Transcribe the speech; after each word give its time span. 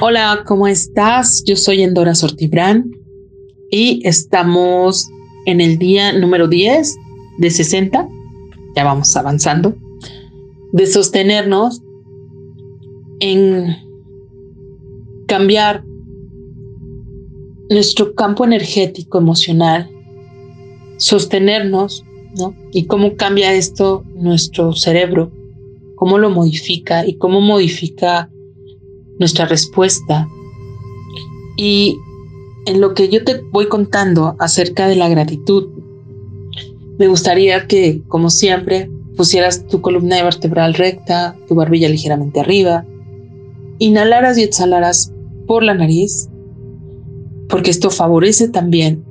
Hola, 0.00 0.44
¿cómo 0.46 0.68
estás? 0.68 1.42
Yo 1.44 1.56
soy 1.56 1.82
Endora 1.82 2.14
Sortibrán 2.14 2.88
y 3.68 4.00
estamos 4.06 5.08
en 5.44 5.60
el 5.60 5.76
día 5.76 6.12
número 6.12 6.46
10 6.46 6.96
de 7.38 7.50
60. 7.50 8.08
Ya 8.76 8.84
vamos 8.84 9.16
avanzando. 9.16 9.74
De 10.70 10.86
sostenernos 10.86 11.82
en 13.18 13.76
cambiar 15.26 15.82
nuestro 17.68 18.14
campo 18.14 18.44
energético 18.44 19.18
emocional, 19.18 19.90
sostenernos, 20.98 22.04
¿no? 22.38 22.54
Y 22.70 22.86
cómo 22.86 23.16
cambia 23.16 23.52
esto 23.52 24.04
nuestro 24.14 24.74
cerebro, 24.74 25.32
cómo 25.96 26.18
lo 26.18 26.30
modifica 26.30 27.04
y 27.04 27.14
cómo 27.14 27.40
modifica 27.40 28.30
nuestra 29.18 29.46
respuesta. 29.46 30.28
Y 31.56 31.98
en 32.66 32.80
lo 32.80 32.94
que 32.94 33.08
yo 33.08 33.24
te 33.24 33.40
voy 33.50 33.68
contando 33.68 34.36
acerca 34.38 34.86
de 34.88 34.96
la 34.96 35.08
gratitud, 35.08 35.68
me 36.98 37.08
gustaría 37.08 37.66
que, 37.66 38.02
como 38.08 38.30
siempre, 38.30 38.90
pusieras 39.16 39.66
tu 39.66 39.80
columna 39.80 40.22
vertebral 40.22 40.74
recta, 40.74 41.36
tu 41.46 41.54
barbilla 41.54 41.88
ligeramente 41.88 42.40
arriba, 42.40 42.84
inhalaras 43.78 44.38
y 44.38 44.42
exhalaras 44.42 45.12
por 45.46 45.62
la 45.62 45.74
nariz, 45.74 46.28
porque 47.48 47.70
esto 47.70 47.90
favorece 47.90 48.48
también 48.48 49.04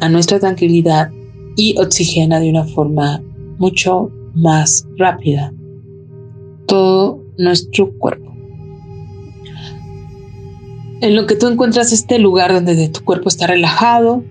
a 0.00 0.08
nuestra 0.08 0.38
tranquilidad 0.38 1.10
y 1.56 1.78
oxigena 1.78 2.38
de 2.38 2.50
una 2.50 2.64
forma 2.64 3.22
mucho 3.58 4.10
más 4.34 4.86
rápida 4.98 5.52
todo 6.66 7.22
nuestro 7.38 7.92
cuerpo. 7.92 8.25
En 11.00 11.14
lo 11.14 11.26
que 11.26 11.36
tú 11.36 11.46
encuentras 11.46 11.92
este 11.92 12.18
lugar 12.18 12.52
donde 12.52 12.88
tu 12.88 13.04
cuerpo 13.04 13.28
está 13.28 13.46
relajado, 13.46 14.24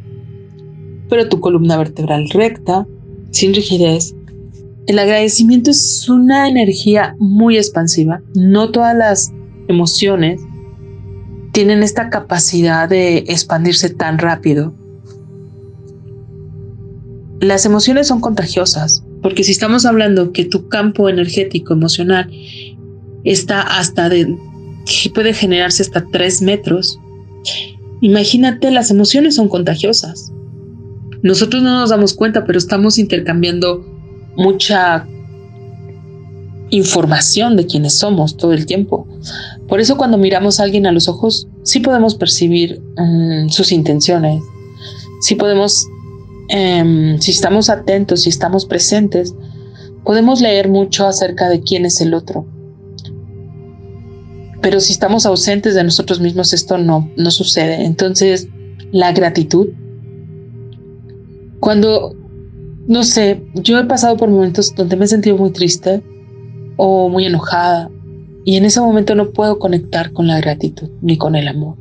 pero 1.09 1.29
tu 1.29 1.39
columna 1.39 1.77
vertebral 1.77 2.27
recta, 2.29 2.87
sin 3.31 3.53
rigidez. 3.53 4.15
El 4.87 4.99
agradecimiento 4.99 5.71
es 5.71 6.09
una 6.09 6.47
energía 6.47 7.15
muy 7.19 7.57
expansiva. 7.57 8.21
No 8.33 8.71
todas 8.71 8.95
las 8.95 9.31
emociones 9.67 10.41
tienen 11.51 11.83
esta 11.83 12.09
capacidad 12.09 12.89
de 12.89 13.19
expandirse 13.27 13.89
tan 13.89 14.17
rápido. 14.17 14.73
Las 17.39 17.65
emociones 17.65 18.07
son 18.07 18.21
contagiosas, 18.21 19.03
porque 19.21 19.43
si 19.43 19.51
estamos 19.51 19.85
hablando 19.85 20.31
que 20.31 20.45
tu 20.45 20.67
campo 20.67 21.09
energético 21.09 21.73
emocional 21.73 22.29
está 23.23 23.61
hasta 23.61 24.09
de 24.09 24.35
que 24.85 25.09
puede 25.09 25.33
generarse 25.33 25.83
hasta 25.83 26.05
tres 26.11 26.41
metros. 26.41 26.99
Imagínate, 28.01 28.71
las 28.71 28.91
emociones 28.91 29.35
son 29.35 29.49
contagiosas. 29.49 30.31
Nosotros 31.23 31.63
no 31.63 31.79
nos 31.79 31.89
damos 31.89 32.13
cuenta, 32.13 32.45
pero 32.45 32.57
estamos 32.57 32.97
intercambiando 32.99 33.83
mucha 34.35 35.07
información 36.69 37.55
de 37.55 37.65
quienes 37.65 37.97
somos 37.97 38.37
todo 38.37 38.53
el 38.53 38.65
tiempo. 38.65 39.07
Por 39.67 39.79
eso 39.79 39.97
cuando 39.97 40.17
miramos 40.17 40.59
a 40.59 40.63
alguien 40.63 40.85
a 40.85 40.91
los 40.91 41.07
ojos, 41.07 41.47
sí 41.63 41.79
podemos 41.79 42.15
percibir 42.15 42.81
mm, 42.97 43.49
sus 43.49 43.71
intenciones, 43.71 44.41
sí 45.21 45.35
podemos, 45.35 45.87
em, 46.49 47.19
si 47.19 47.31
estamos 47.31 47.69
atentos, 47.69 48.23
si 48.23 48.29
estamos 48.29 48.65
presentes, 48.65 49.33
podemos 50.03 50.41
leer 50.41 50.69
mucho 50.69 51.07
acerca 51.07 51.49
de 51.49 51.61
quién 51.61 51.85
es 51.85 52.01
el 52.01 52.13
otro. 52.13 52.45
Pero 54.65 54.79
si 54.79 54.93
estamos 54.93 55.27
ausentes 55.27 55.75
de 55.75 55.83
nosotros 55.83 56.19
mismos, 56.19 56.51
esto 56.51 56.79
no, 56.79 57.07
no 57.17 57.29
sucede. 57.29 57.85
Entonces, 57.85 58.47
la 58.91 59.11
gratitud. 59.11 59.67
Cuando, 61.59 62.15
no 62.87 63.03
sé, 63.03 63.43
yo 63.53 63.77
he 63.77 63.83
pasado 63.83 64.17
por 64.17 64.27
momentos 64.27 64.73
donde 64.73 64.95
me 64.95 65.05
he 65.05 65.07
sentido 65.07 65.37
muy 65.37 65.51
triste 65.51 66.01
o 66.77 67.09
muy 67.09 67.27
enojada 67.27 67.91
y 68.43 68.55
en 68.55 68.65
ese 68.65 68.81
momento 68.81 69.13
no 69.13 69.29
puedo 69.29 69.59
conectar 69.59 70.11
con 70.13 70.25
la 70.25 70.41
gratitud 70.41 70.89
ni 70.99 71.15
con 71.15 71.35
el 71.35 71.47
amor. 71.47 71.77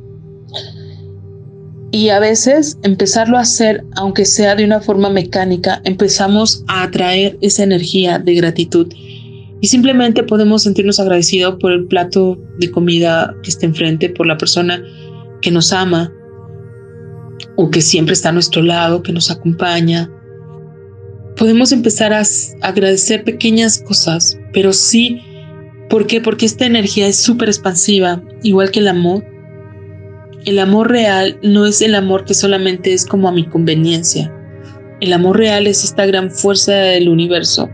Y 1.89 2.09
a 2.09 2.19
veces 2.19 2.77
empezarlo 2.83 3.37
a 3.37 3.41
hacer, 3.41 3.83
aunque 3.95 4.25
sea 4.25 4.55
de 4.55 4.63
una 4.63 4.79
forma 4.79 5.09
mecánica, 5.09 5.81
empezamos 5.85 6.63
a 6.67 6.83
atraer 6.83 7.35
esa 7.41 7.63
energía 7.63 8.19
de 8.19 8.35
gratitud 8.35 8.93
y 9.59 9.67
simplemente 9.69 10.21
podemos 10.21 10.61
sentirnos 10.61 10.99
agradecidos 10.99 11.55
por 11.59 11.71
el 11.71 11.87
plato 11.87 12.37
de 12.57 12.71
comida 12.71 13.35
que 13.43 13.49
está 13.49 13.65
enfrente, 13.65 14.09
por 14.09 14.27
la 14.27 14.37
persona 14.37 14.83
que 15.41 15.51
nos 15.51 15.73
ama 15.73 16.11
o 17.55 17.69
que 17.69 17.81
siempre 17.81 18.13
está 18.13 18.29
a 18.29 18.33
nuestro 18.33 18.61
lado, 18.61 19.03
que 19.03 19.13
nos 19.13 19.29
acompaña. 19.31 20.09
Podemos 21.35 21.71
empezar 21.71 22.13
a 22.13 22.23
agradecer 22.61 23.23
pequeñas 23.23 23.79
cosas, 23.79 24.37
pero 24.53 24.71
sí, 24.71 25.21
¿por 25.89 26.07
qué? 26.07 26.21
Porque 26.21 26.45
esta 26.45 26.65
energía 26.65 27.07
es 27.07 27.17
súper 27.17 27.49
expansiva, 27.49 28.23
igual 28.43 28.71
que 28.71 28.79
el 28.79 28.87
amor. 28.87 29.25
El 30.45 30.59
amor 30.59 30.91
real 30.91 31.39
no 31.43 31.65
es 31.65 31.81
el 31.81 31.95
amor 31.95 32.23
que 32.25 32.33
solamente 32.33 32.93
es 32.93 33.05
como 33.05 33.27
a 33.27 33.31
mi 33.31 33.45
conveniencia. 33.45 34.31
El 35.01 35.11
amor 35.11 35.37
real 35.37 35.67
es 35.67 35.83
esta 35.83 36.05
gran 36.05 36.31
fuerza 36.31 36.73
del 36.73 37.09
universo 37.09 37.69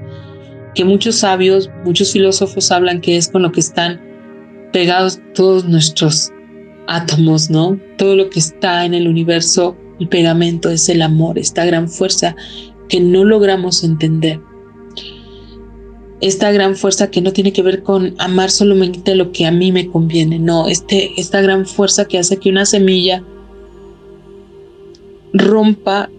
que 0.76 0.86
muchos 0.86 1.16
sabios, 1.16 1.70
muchos 1.84 2.12
filósofos 2.12 2.72
hablan 2.72 3.02
que 3.02 3.18
es 3.18 3.28
con 3.28 3.42
lo 3.42 3.52
que 3.52 3.60
están 3.60 4.02
pegados 4.72 5.20
todos 5.34 5.66
nuestros 5.66 6.32
átomos, 6.88 7.50
¿no? 7.50 7.80
Todo 7.98 8.16
lo 8.16 8.30
que 8.30 8.40
está 8.40 8.86
en 8.86 8.94
el 8.94 9.08
universo, 9.08 9.76
el 10.00 10.08
pegamento 10.08 10.70
es 10.70 10.90
el 10.90 11.02
amor, 11.02 11.38
esta 11.38 11.66
gran 11.66 11.90
fuerza 11.90 12.36
que 12.90 13.00
no 13.00 13.24
logramos 13.24 13.84
entender. 13.84 14.42
Esta 16.20 16.52
gran 16.52 16.76
fuerza 16.76 17.10
que 17.10 17.22
no 17.22 17.34
tiene 17.34 17.52
que 17.52 17.64
ver 17.64 17.82
con 17.82 18.14
amar 18.20 18.52
solamente 18.52 19.16
lo 19.16 19.32
que 19.32 19.46
a 19.46 19.52
mí 19.52 19.72
me 19.72 19.88
conviene, 19.88 20.38
no, 20.38 20.68
este, 20.68 21.12
esta 21.18 21.42
gran 21.42 21.66
fuerza 21.66 22.06
que 22.06 22.20
hace 22.20 22.38
que 22.38 22.50
una 22.50 22.66
semilla 22.66 23.24
rompa 25.34 26.10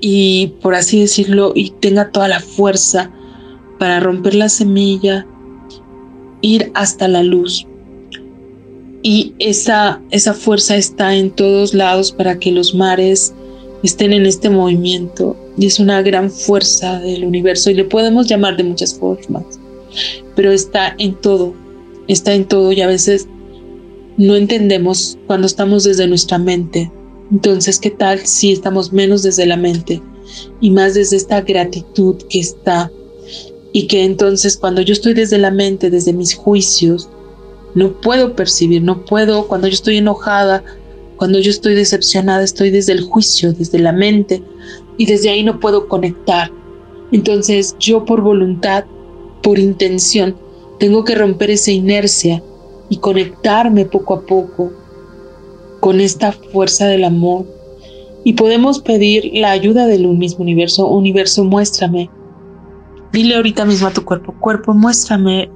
y, 0.00 0.52
por 0.60 0.74
así 0.74 1.00
decirlo, 1.00 1.52
y 1.54 1.70
tenga 1.70 2.10
toda 2.10 2.28
la 2.28 2.40
fuerza 2.40 3.10
para 3.78 4.00
romper 4.00 4.34
la 4.34 4.48
semilla, 4.48 5.26
ir 6.42 6.70
hasta 6.74 7.08
la 7.08 7.22
luz. 7.22 7.66
Y 9.06 9.34
esa, 9.38 10.00
esa 10.10 10.32
fuerza 10.32 10.76
está 10.76 11.14
en 11.14 11.30
todos 11.30 11.74
lados 11.74 12.10
para 12.10 12.38
que 12.38 12.50
los 12.50 12.74
mares 12.74 13.34
estén 13.82 14.14
en 14.14 14.24
este 14.24 14.48
movimiento. 14.48 15.36
Y 15.58 15.66
es 15.66 15.78
una 15.78 16.00
gran 16.00 16.30
fuerza 16.30 17.00
del 17.00 17.26
universo 17.26 17.70
y 17.70 17.74
le 17.74 17.84
podemos 17.84 18.26
llamar 18.26 18.56
de 18.56 18.64
muchas 18.64 18.94
formas. 18.94 19.44
Pero 20.34 20.50
está 20.50 20.94
en 20.98 21.14
todo, 21.16 21.52
está 22.08 22.32
en 22.32 22.46
todo 22.46 22.72
y 22.72 22.80
a 22.80 22.86
veces 22.86 23.28
no 24.16 24.36
entendemos 24.36 25.18
cuando 25.26 25.48
estamos 25.48 25.84
desde 25.84 26.06
nuestra 26.06 26.38
mente. 26.38 26.90
Entonces, 27.30 27.78
¿qué 27.78 27.90
tal 27.90 28.20
si 28.20 28.52
estamos 28.52 28.90
menos 28.90 29.22
desde 29.22 29.44
la 29.44 29.58
mente 29.58 30.00
y 30.62 30.70
más 30.70 30.94
desde 30.94 31.16
esta 31.16 31.42
gratitud 31.42 32.16
que 32.30 32.40
está 32.40 32.90
y 33.74 33.86
que 33.86 34.02
entonces 34.02 34.56
cuando 34.56 34.80
yo 34.80 34.94
estoy 34.94 35.12
desde 35.12 35.36
la 35.36 35.50
mente, 35.50 35.90
desde 35.90 36.14
mis 36.14 36.34
juicios, 36.34 37.10
no 37.74 38.00
puedo 38.00 38.34
percibir, 38.34 38.82
no 38.82 39.04
puedo, 39.04 39.48
cuando 39.48 39.68
yo 39.68 39.74
estoy 39.74 39.98
enojada, 39.98 40.62
cuando 41.16 41.38
yo 41.38 41.50
estoy 41.50 41.74
decepcionada, 41.74 42.42
estoy 42.42 42.70
desde 42.70 42.92
el 42.92 43.02
juicio, 43.02 43.52
desde 43.52 43.78
la 43.78 43.92
mente, 43.92 44.42
y 44.96 45.06
desde 45.06 45.30
ahí 45.30 45.42
no 45.42 45.60
puedo 45.60 45.88
conectar. 45.88 46.50
Entonces 47.12 47.76
yo 47.78 48.04
por 48.04 48.20
voluntad, 48.20 48.84
por 49.42 49.58
intención, 49.58 50.36
tengo 50.78 51.04
que 51.04 51.14
romper 51.14 51.50
esa 51.50 51.70
inercia 51.70 52.42
y 52.88 52.98
conectarme 52.98 53.84
poco 53.84 54.14
a 54.14 54.26
poco 54.26 54.72
con 55.80 56.00
esta 56.00 56.32
fuerza 56.32 56.86
del 56.86 57.04
amor. 57.04 57.46
Y 58.24 58.34
podemos 58.34 58.80
pedir 58.80 59.30
la 59.34 59.50
ayuda 59.50 59.86
del 59.86 60.08
mismo 60.08 60.42
universo. 60.42 60.88
Universo, 60.88 61.44
muéstrame 61.44 62.08
Dile 63.14 63.36
ahorita 63.36 63.64
mismo 63.64 63.86
a 63.86 63.92
tu 63.92 64.04
cuerpo, 64.04 64.34
cuerpo, 64.40 64.74
muéstrame 64.74 65.48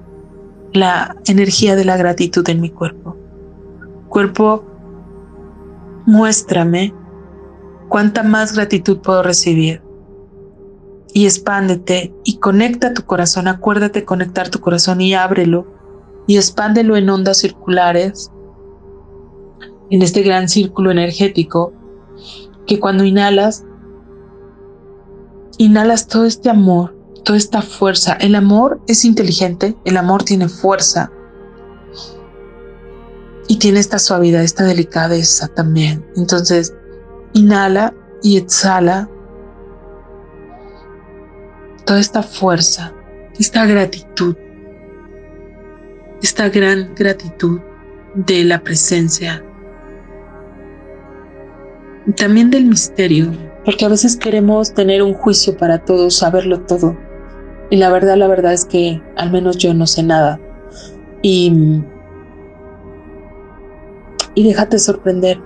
la 0.73 1.17
energía 1.26 1.76
de 1.76 1.85
la 1.85 1.97
gratitud 1.97 2.49
en 2.49 2.61
mi 2.61 2.70
cuerpo. 2.70 3.17
Cuerpo, 4.09 4.65
muéstrame 6.06 6.94
cuánta 7.88 8.23
más 8.23 8.55
gratitud 8.55 8.99
puedo 8.99 9.23
recibir. 9.23 9.82
Y 11.15 11.25
expándete 11.25 12.15
y 12.25 12.38
conecta 12.38 12.93
tu 12.93 13.03
corazón. 13.05 13.49
Acuérdate 13.49 14.05
conectar 14.05 14.50
tu 14.50 14.61
corazón 14.61 15.00
y 15.00 15.15
ábrelo 15.15 15.67
y 16.26 16.37
expándelo 16.37 16.97
en 16.97 17.09
ondas 17.09 17.38
circulares, 17.38 18.31
en 19.91 20.03
este 20.03 20.23
gran 20.23 20.49
círculo 20.50 20.91
energético, 20.91 21.73
que 22.67 22.79
cuando 22.79 23.05
inhalas, 23.05 23.64
inhalas 25.56 26.06
todo 26.06 26.26
este 26.26 26.50
amor 26.50 26.98
toda 27.29 27.37
esta 27.37 27.61
fuerza. 27.61 28.15
El 28.15 28.35
amor 28.35 28.81
es 28.87 29.05
inteligente, 29.05 29.77
el 29.85 29.99
amor 29.99 30.23
tiene 30.23 30.49
fuerza. 30.49 31.13
y 33.51 33.59
tiene 33.59 33.81
esta 33.81 33.99
suavidad, 33.99 34.43
esta 34.43 34.65
delicadeza 34.65 35.49
también. 35.49 36.05
Entonces, 36.17 36.75
inhala 37.33 37.95
y 38.23 38.37
exhala 38.37 39.09
toda 41.87 41.99
esta 41.99 42.23
fuerza, 42.23 42.93
esta 43.39 43.65
gratitud, 43.65 44.37
esta 46.23 46.51
gran 46.51 46.95
gratitud 46.95 47.59
de 48.15 48.45
la 48.45 48.63
presencia. 48.63 49.43
También 52.17 52.51
del 52.51 52.67
misterio, 52.67 53.33
porque 53.65 53.87
a 53.87 53.89
veces 53.89 54.15
queremos 54.15 54.75
tener 54.75 55.03
un 55.03 55.15
juicio 55.15 55.57
para 55.57 55.79
todo, 55.79 56.11
saberlo 56.11 56.61
todo. 56.61 57.08
Y 57.70 57.76
la 57.76 57.91
verdad, 57.91 58.17
la 58.17 58.29
verdad 58.29 58.53
es 58.53 58.65
que 58.65 59.03
al 59.17 59.31
menos 59.31 59.59
yo 59.59 59.75
no 59.75 59.87
sé 59.87 60.03
nada. 60.03 60.41
Y, 61.23 61.82
y 64.35 64.44
déjate 64.44 64.79
sorprender, 64.79 65.41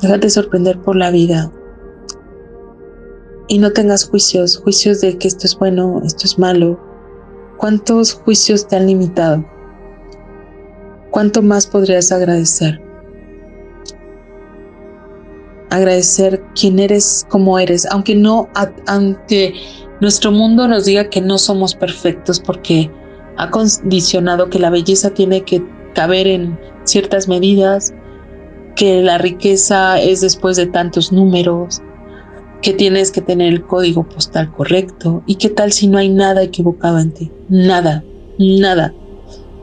déjate 0.00 0.30
sorprender 0.30 0.80
por 0.80 0.96
la 0.96 1.10
vida. 1.10 1.52
Y 3.46 3.58
no 3.58 3.72
tengas 3.72 4.08
juicios, 4.08 4.58
juicios 4.58 5.00
de 5.00 5.16
que 5.16 5.28
esto 5.28 5.46
es 5.46 5.58
bueno, 5.58 6.02
esto 6.04 6.24
es 6.24 6.38
malo. 6.38 6.78
¿Cuántos 7.56 8.12
juicios 8.12 8.66
te 8.66 8.76
han 8.76 8.86
limitado? 8.86 9.44
¿Cuánto 11.10 11.42
más 11.42 11.66
podrías 11.66 12.12
agradecer? 12.12 12.80
Agradecer 15.70 16.42
quién 16.54 16.78
eres, 16.78 17.26
como 17.30 17.58
eres, 17.58 17.86
aunque 17.86 18.14
no, 18.14 18.48
aunque 18.86 19.54
nuestro 20.00 20.30
mundo 20.30 20.68
nos 20.68 20.84
diga 20.84 21.10
que 21.10 21.20
no 21.20 21.38
somos 21.38 21.74
perfectos 21.74 22.40
porque 22.40 22.90
ha 23.36 23.50
condicionado 23.50 24.50
que 24.50 24.58
la 24.58 24.70
belleza 24.70 25.10
tiene 25.10 25.42
que 25.42 25.62
caber 25.94 26.26
en 26.26 26.58
ciertas 26.84 27.28
medidas, 27.28 27.94
que 28.76 29.02
la 29.02 29.18
riqueza 29.18 30.00
es 30.00 30.20
después 30.20 30.56
de 30.56 30.66
tantos 30.66 31.12
números, 31.12 31.82
que 32.62 32.72
tienes 32.72 33.10
que 33.10 33.20
tener 33.20 33.52
el 33.52 33.64
código 33.64 34.08
postal 34.08 34.52
correcto 34.52 35.22
y 35.26 35.36
qué 35.36 35.48
tal 35.48 35.72
si 35.72 35.86
no 35.86 35.98
hay 35.98 36.08
nada 36.08 36.42
equivocado 36.42 36.98
en 36.98 37.12
ti, 37.12 37.32
nada, 37.48 38.04
nada, 38.38 38.94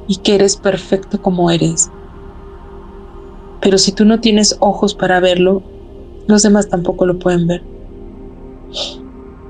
y 0.08 0.18
que 0.18 0.36
eres 0.36 0.56
perfecto 0.56 1.22
como 1.22 1.52
eres. 1.52 1.92
Pero 3.62 3.78
si 3.78 3.92
tú 3.92 4.06
no 4.06 4.20
tienes 4.20 4.58
ojos 4.60 4.94
para 4.96 5.20
verlo, 5.20 5.64
los 6.28 6.44
demás 6.44 6.70
tampoco 6.70 7.06
lo 7.06 7.20
pueden 7.20 7.48
ver. 7.48 7.64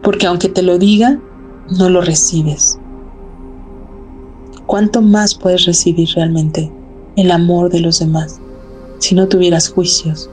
Porque 0.05 0.27
aunque 0.27 0.49
te 0.49 0.61
lo 0.61 0.77
diga, 0.77 1.19
no 1.77 1.89
lo 1.89 1.99
recibes. 1.99 2.77
¿Cuánto 4.67 5.01
más 5.01 5.33
puedes 5.33 5.65
recibir 5.65 6.07
realmente 6.15 6.71
el 7.15 7.31
amor 7.31 7.71
de 7.71 7.79
los 7.79 7.99
demás 7.99 8.39
si 8.99 9.15
no 9.15 9.27
tuvieras 9.27 9.69
juicios 9.69 10.29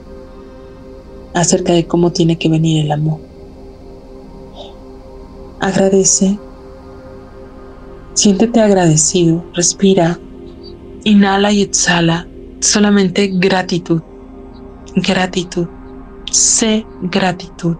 acerca 1.33 1.73
de 1.73 1.87
cómo 1.87 2.11
tiene 2.11 2.37
que 2.37 2.49
venir 2.49 2.85
el 2.85 2.91
amor? 2.91 3.19
Agradece, 5.59 6.37
siéntete 8.13 8.61
agradecido, 8.61 9.43
respira, 9.55 10.19
inhala 11.03 11.51
y 11.51 11.63
exhala, 11.63 12.27
solamente 12.59 13.27
gratitud, 13.33 14.03
gratitud, 14.95 15.67
sé 16.31 16.85
gratitud. 17.01 17.75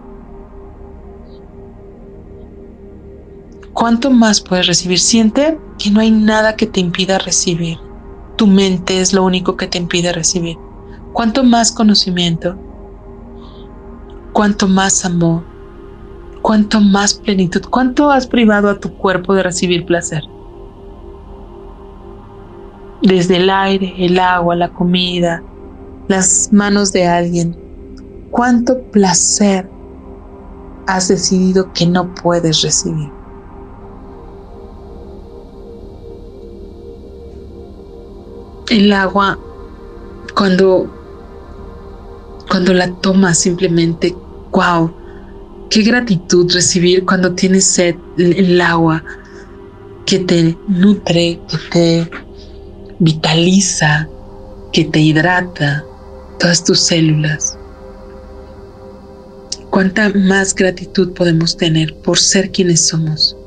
¿Cuánto 3.73 4.11
más 4.11 4.39
puedes 4.39 4.67
recibir? 4.67 4.99
Siente 4.99 5.59
que 5.79 5.89
no 5.89 5.99
hay 5.99 6.11
nada 6.11 6.55
que 6.55 6.67
te 6.67 6.79
impida 6.79 7.17
recibir. 7.17 7.79
Tu 8.35 8.45
mente 8.45 9.01
es 9.01 9.13
lo 9.13 9.23
único 9.23 9.57
que 9.57 9.67
te 9.67 9.79
impide 9.79 10.13
recibir. 10.13 10.57
¿Cuánto 11.11 11.43
más 11.43 11.71
conocimiento? 11.71 12.55
¿Cuánto 14.31 14.67
más 14.67 15.03
amor? 15.05 15.43
¿Cuánto 16.43 16.81
más 16.81 17.15
plenitud? 17.15 17.61
¿Cuánto 17.69 18.11
has 18.11 18.27
privado 18.27 18.69
a 18.69 18.79
tu 18.79 18.95
cuerpo 18.95 19.33
de 19.33 19.43
recibir 19.43 19.85
placer? 19.85 20.21
Desde 23.01 23.37
el 23.37 23.49
aire, 23.49 23.93
el 23.97 24.19
agua, 24.19 24.55
la 24.55 24.69
comida, 24.69 25.43
las 26.07 26.49
manos 26.51 26.91
de 26.91 27.07
alguien. 27.07 27.57
¿Cuánto 28.29 28.83
placer 28.91 29.69
has 30.85 31.07
decidido 31.07 31.71
que 31.73 31.87
no 31.87 32.13
puedes 32.13 32.61
recibir? 32.61 33.22
El 38.73 38.91
agua 38.91 39.39
cuando 40.35 40.91
cuando 42.49 42.73
la 42.73 42.91
tomas 43.01 43.39
simplemente 43.39 44.15
wow 44.51 44.91
qué 45.69 45.83
gratitud 45.83 46.51
recibir 46.51 47.05
cuando 47.05 47.33
tienes 47.33 47.65
sed 47.65 47.95
el 48.17 48.59
agua 48.61 49.03
que 50.05 50.19
te 50.19 50.57
nutre 50.67 51.39
que 51.47 51.57
te 51.71 52.11
vitaliza 52.99 54.07
que 54.73 54.85
te 54.85 54.99
hidrata 54.99 55.85
todas 56.39 56.63
tus 56.63 56.79
células. 56.79 57.57
Cuánta 59.69 60.09
más 60.09 60.53
gratitud 60.53 61.13
podemos 61.13 61.55
tener 61.55 61.95
por 62.03 62.17
ser 62.17 62.51
quienes 62.51 62.87
somos 62.87 63.37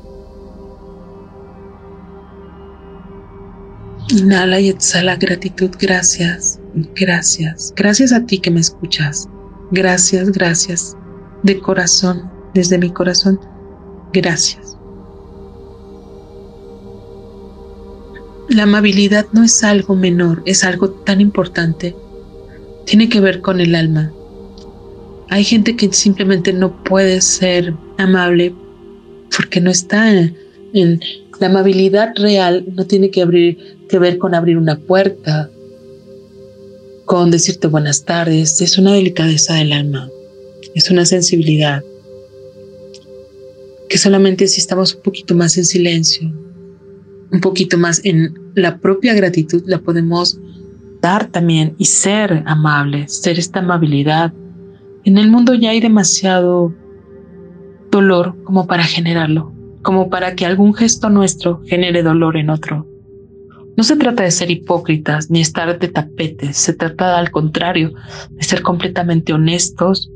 Inhala 4.17 4.59
y 4.59 4.69
exhala 4.69 5.15
gratitud. 5.15 5.69
Gracias, 5.79 6.59
gracias. 6.95 7.71
Gracias 7.75 8.11
a 8.11 8.25
ti 8.25 8.39
que 8.39 8.49
me 8.49 8.59
escuchas. 8.59 9.29
Gracias, 9.71 10.31
gracias. 10.31 10.97
De 11.43 11.59
corazón, 11.59 12.31
desde 12.55 12.79
mi 12.79 12.89
corazón. 12.89 13.39
Gracias. 14.13 14.75
La 18.49 18.63
amabilidad 18.63 19.27
no 19.33 19.43
es 19.43 19.63
algo 19.63 19.95
menor, 19.95 20.41
es 20.45 20.63
algo 20.63 20.89
tan 20.89 21.21
importante. 21.21 21.95
Tiene 22.85 23.09
que 23.09 23.19
ver 23.19 23.41
con 23.41 23.59
el 23.59 23.75
alma. 23.75 24.11
Hay 25.29 25.43
gente 25.43 25.75
que 25.75 25.93
simplemente 25.93 26.53
no 26.53 26.83
puede 26.83 27.21
ser 27.21 27.75
amable 27.99 28.55
porque 29.35 29.61
no 29.61 29.69
está 29.69 30.11
en, 30.73 30.99
la 31.39 31.47
amabilidad 31.47 32.13
real 32.15 32.65
no 32.75 32.85
tiene 32.85 33.11
que, 33.11 33.21
abrir, 33.21 33.57
que 33.89 33.99
ver 33.99 34.17
con 34.17 34.33
abrir 34.33 34.57
una 34.57 34.77
puerta, 34.77 35.49
con 37.05 37.31
decirte 37.31 37.67
buenas 37.67 38.05
tardes. 38.05 38.61
Es 38.61 38.77
una 38.77 38.93
delicadeza 38.93 39.55
del 39.55 39.73
alma, 39.73 40.09
es 40.73 40.89
una 40.89 41.05
sensibilidad 41.05 41.83
que 43.89 43.97
solamente 43.97 44.47
si 44.47 44.59
estamos 44.59 44.95
un 44.95 45.01
poquito 45.01 45.33
más 45.33 45.57
en 45.57 45.65
silencio, 45.65 46.29
un 47.31 47.39
poquito 47.39 47.77
más 47.77 48.01
en 48.03 48.33
la 48.55 48.79
propia 48.79 49.13
gratitud, 49.13 49.63
la 49.65 49.79
podemos 49.79 50.39
dar 51.01 51.27
también 51.27 51.73
y 51.77 51.85
ser 51.85 52.43
amables, 52.45 53.13
ser 53.13 53.39
esta 53.39 53.59
amabilidad. 53.59 54.33
En 55.05 55.17
el 55.17 55.29
mundo 55.29 55.53
ya 55.53 55.69
hay 55.69 55.79
demasiado 55.79 56.73
dolor 57.89 58.35
como 58.43 58.67
para 58.67 58.83
generarlo 58.83 59.56
como 59.87 60.09
para 60.09 60.35
que 60.35 60.45
algún 60.45 60.73
gesto 60.73 61.09
nuestro 61.09 61.61
genere 61.63 62.03
dolor 62.03 62.35
en 62.35 62.49
otro. 62.49 62.85
No 63.77 63.85
se 63.85 63.95
trata 63.95 64.23
de 64.23 64.31
ser 64.31 64.51
hipócritas 64.51 65.31
ni 65.31 65.39
estar 65.39 65.79
de 65.79 65.87
tapetes, 65.87 66.57
se 66.57 66.73
trata 66.73 67.17
al 67.17 67.31
contrario 67.31 67.93
de 68.31 68.43
ser 68.43 68.63
completamente 68.63 69.31
honestos, 69.31 70.11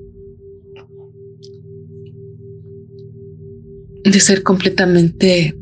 de 4.03 4.19
ser 4.19 4.43
completamente 4.43 5.57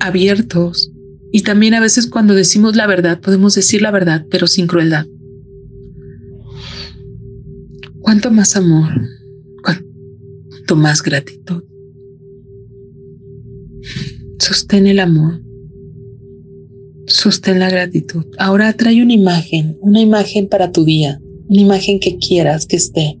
abiertos. 0.00 0.90
Y 1.30 1.42
también 1.42 1.74
a 1.74 1.80
veces 1.80 2.06
cuando 2.06 2.32
decimos 2.32 2.74
la 2.74 2.86
verdad, 2.86 3.20
podemos 3.20 3.54
decir 3.54 3.82
la 3.82 3.90
verdad, 3.90 4.24
pero 4.30 4.46
sin 4.46 4.66
crueldad. 4.66 5.04
Cuanto 8.00 8.30
más 8.30 8.56
amor, 8.56 8.94
cuanto 9.62 10.74
más 10.74 11.02
gratitud. 11.02 11.64
Sostén 14.42 14.88
el 14.88 14.98
amor. 14.98 15.40
Sostén 17.06 17.60
la 17.60 17.70
gratitud. 17.70 18.24
Ahora 18.38 18.72
trae 18.72 19.00
una 19.00 19.12
imagen, 19.12 19.78
una 19.80 20.00
imagen 20.00 20.48
para 20.48 20.72
tu 20.72 20.84
día, 20.84 21.22
una 21.48 21.60
imagen 21.60 22.00
que 22.00 22.18
quieras 22.18 22.66
que 22.66 22.74
esté, 22.74 23.20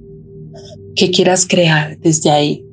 que 0.96 1.12
quieras 1.12 1.46
crear 1.46 1.96
desde 2.00 2.28
ahí, 2.28 2.66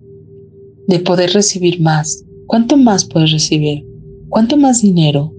de 0.88 1.00
poder 1.00 1.32
recibir 1.34 1.80
más. 1.80 2.26
¿Cuánto 2.48 2.76
más 2.76 3.06
puedes 3.06 3.32
recibir? 3.32 3.86
¿Cuánto 4.30 4.58
más 4.58 4.82
dinero? 4.82 5.32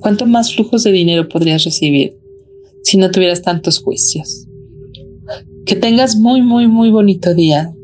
¿Cuánto 0.00 0.26
más 0.26 0.54
flujos 0.54 0.84
de 0.84 0.92
dinero 0.92 1.26
podrías 1.26 1.64
recibir 1.64 2.14
si 2.82 2.98
no 2.98 3.10
tuvieras 3.10 3.40
tantos 3.40 3.78
juicios? 3.78 4.46
Que 5.64 5.76
tengas 5.76 6.14
muy, 6.14 6.42
muy, 6.42 6.68
muy 6.68 6.90
bonito 6.90 7.34
día. 7.34 7.74